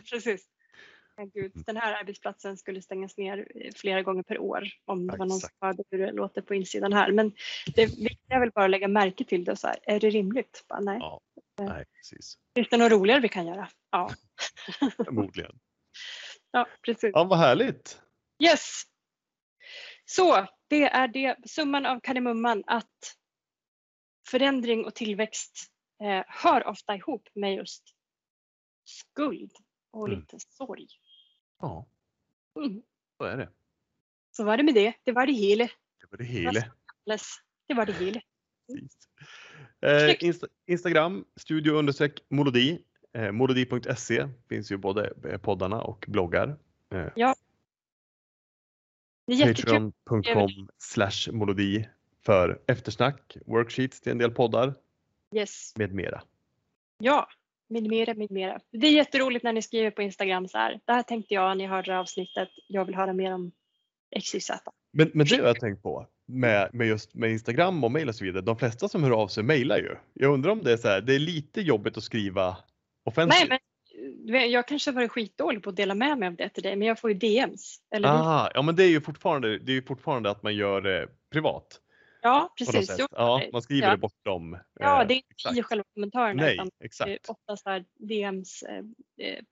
[0.11, 0.47] Precis.
[1.27, 5.27] Gud, den här arbetsplatsen skulle stängas ner eh, flera gånger per år om det var
[5.27, 7.13] någon som hörde hur det låter på insidan här.
[7.13, 7.33] Men
[7.75, 9.57] det viktiga är väl bara att lägga märke till det.
[9.57, 9.79] Så här.
[9.83, 10.65] Är det rimligt?
[10.69, 10.99] Bara, nej.
[11.01, 11.21] Ja,
[11.59, 12.39] nej, precis.
[12.55, 13.69] Finns det något roligare vi kan göra?
[13.91, 14.11] Ja,
[15.05, 15.59] Förmodligen.
[16.51, 17.11] ja precis.
[17.15, 18.03] Ja, vad härligt.
[18.43, 18.83] Yes!
[20.05, 23.17] Så det är det, summan av kardemumman att
[24.29, 25.67] förändring och tillväxt
[26.03, 27.83] eh, hör ofta ihop med just
[28.85, 29.53] skuld
[29.93, 30.21] och Mm.
[30.21, 30.87] lite sorg.
[31.61, 31.87] Ja,
[32.57, 32.83] Mm.
[33.19, 33.49] så är det.
[34.31, 34.95] Så var det med det.
[35.05, 35.65] Det var det hela.
[36.01, 36.61] Det var det hela.
[37.67, 38.21] Det var det hela.
[39.81, 40.17] Eh.
[40.25, 42.83] Insta Instagram, studio understreck molodi.
[43.13, 46.59] Eh, molodi.se finns ju både eh, poddarna och bloggar.
[46.91, 47.35] Eh,
[49.27, 49.93] jättekul.
[50.05, 51.89] Patreon.com slash molodi
[52.23, 54.75] för eftersnack, worksheets till en del poddar
[55.35, 55.73] Yes.
[55.77, 56.23] med mera.
[56.99, 57.29] Ja,
[57.71, 58.61] med mera, med mera.
[58.73, 60.81] Det är jätteroligt när ni skriver på Instagram så här.
[60.85, 62.49] Det här tänkte jag när jag hörde avsnittet.
[62.67, 63.53] Jag vill höra mer om
[64.21, 64.51] XYZ.
[64.93, 68.15] Men, men det har jag tänkt på med, med just med Instagram och mail och
[68.15, 68.43] så vidare.
[68.43, 69.97] De flesta som hör av sig mailar ju.
[70.15, 72.57] Jag undrar om det är så här, det är lite jobbigt att skriva
[73.05, 73.41] offentligt.
[73.41, 73.59] Nej, men
[74.33, 76.77] vet, jag kanske har varit skitdålig på att dela med mig av det till dig,
[76.77, 77.79] men jag får ju DMs.
[77.95, 80.81] Eller ah, ja men det är ju fortfarande, det är ju fortfarande att man gör
[80.81, 81.81] det privat.
[82.23, 82.97] Ja, precis.
[82.99, 83.91] Jo, Ja, man skriver ja.
[83.93, 84.59] det bortom.
[84.81, 85.59] ja, eh, det är inte exakt.
[85.59, 87.29] i själva kommentarerna Nej, utan är exakt.
[87.29, 88.79] oftast där DMs eh,
[89.27, 89.43] eh,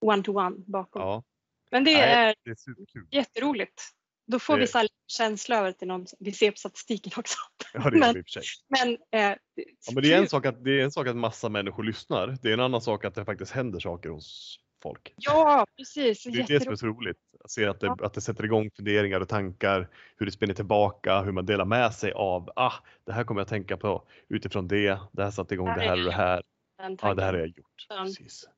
[0.00, 1.02] one-to-one bakom.
[1.02, 1.22] Ja,
[1.70, 2.00] Men det Nej.
[2.02, 3.06] är det är superkul.
[3.10, 3.82] jätteroligt.
[4.26, 6.06] Då får vi Det- så här känsla över till någon.
[6.18, 7.38] Vi ser på statistiken också.
[7.74, 8.22] Ja, det Men- vi.
[8.68, 8.88] Men,
[9.22, 11.82] eh, Ja, men det är en sak att det är en sak att massa människor
[11.84, 12.38] lyssnar.
[12.42, 15.14] Det är en annan sak att det faktiskt händer saker hos folk.
[15.16, 16.24] Ja, precis.
[16.24, 17.16] Det är det som är så roligt.
[17.44, 21.20] Att se att det, att det sätter igång funderingar och tankar, hur det spinner tillbaka,
[21.20, 22.72] hur man delar med sig av, ah,
[23.06, 26.04] det här kommer jag tänka på utifrån det, det här satte igång det här och
[26.04, 26.42] det här,
[27.02, 27.86] ja det här har jag gjort.
[27.88, 28.48] Precis.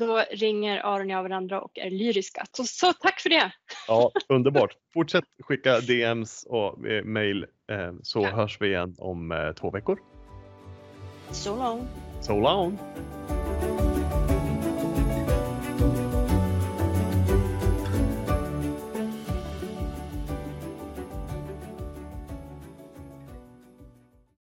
[0.00, 2.44] Då ringer Aron och jag varandra och är lyriska.
[2.52, 3.52] Så, så tack för det!
[3.88, 4.76] Ja, underbart.
[4.94, 8.30] Fortsätt skicka DMs och eh, mail eh, så Ja.
[8.30, 9.98] hörs vi igen om eh, två veckor.
[11.30, 11.86] So long!
[12.20, 12.78] So long!